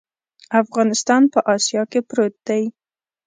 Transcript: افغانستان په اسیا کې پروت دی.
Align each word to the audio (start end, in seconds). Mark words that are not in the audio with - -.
افغانستان 0.61 1.21
په 1.33 1.39
اسیا 1.55 1.81
کې 1.91 1.99
پروت 2.09 2.33
دی. 2.47 2.63